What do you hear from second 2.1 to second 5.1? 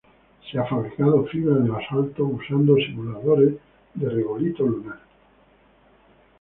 usando simuladores de regolito lunar.